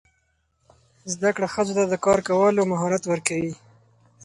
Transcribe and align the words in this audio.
زده 1.13 1.29
کړه 1.35 1.47
ښځو 1.53 1.73
ته 1.77 1.83
د 1.87 1.95
کار 2.05 2.19
پیدا 2.21 2.27
کولو 2.27 2.61
مهارت 2.71 3.03
ورکوي. 3.07 3.53